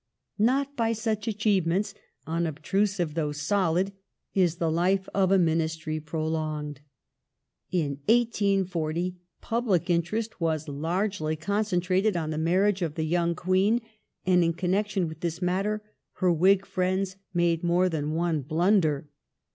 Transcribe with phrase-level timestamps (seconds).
[0.39, 1.93] Not by such achievements,
[2.25, 3.93] unobtrusive though solid,
[4.33, 6.81] is the The life of a Ministry prolonged.
[7.69, 13.79] In 1840 public interest was larffelv Queen's concentrated on the marriage of the young Queen,
[14.25, 19.07] and in connection with this matter her Whig friends made more than one blunder.